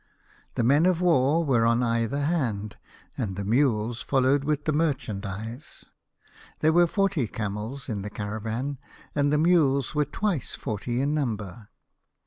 The 0.55 0.63
men 0.63 0.87
of 0.87 0.99
war 0.99 1.45
were 1.45 1.63
on 1.63 1.83
either 1.83 2.21
hand, 2.23 2.75
and 3.15 3.35
the 3.35 3.43
mules 3.43 4.01
followed 4.01 4.43
with 4.43 4.65
the 4.65 4.73
merchandise. 4.73 5.85
There 6.61 6.73
were 6.73 6.87
forty 6.87 7.27
camels 7.27 7.87
in 7.87 8.01
the 8.01 8.09
caravan, 8.09 8.79
and 9.13 9.31
the 9.31 9.37
mules 9.37 9.93
were 9.93 10.05
twice 10.05 10.55
forty 10.55 11.01
in 11.01 11.13
number. 11.13 11.69